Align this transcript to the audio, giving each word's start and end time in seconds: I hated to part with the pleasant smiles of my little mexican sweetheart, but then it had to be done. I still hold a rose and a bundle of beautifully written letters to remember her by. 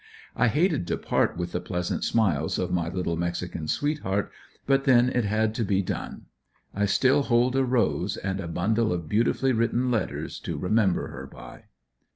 I 0.35 0.47
hated 0.47 0.87
to 0.87 0.97
part 0.97 1.37
with 1.37 1.51
the 1.51 1.61
pleasant 1.61 2.03
smiles 2.03 2.57
of 2.57 2.71
my 2.71 2.89
little 2.89 3.15
mexican 3.15 3.67
sweetheart, 3.67 4.31
but 4.65 4.85
then 4.85 5.09
it 5.09 5.25
had 5.25 5.53
to 5.53 5.63
be 5.63 5.83
done. 5.83 6.23
I 6.73 6.85
still 6.87 7.21
hold 7.21 7.55
a 7.55 7.63
rose 7.63 8.17
and 8.17 8.39
a 8.39 8.47
bundle 8.47 8.91
of 8.93 9.07
beautifully 9.07 9.51
written 9.53 9.91
letters 9.91 10.39
to 10.39 10.57
remember 10.57 11.09
her 11.09 11.27
by. 11.27 11.65